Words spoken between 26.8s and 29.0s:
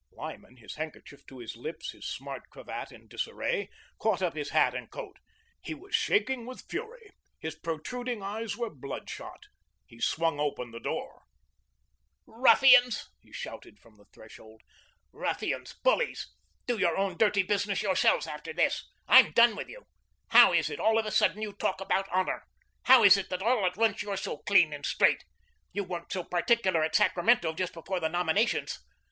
at Sacramento just before the nominations.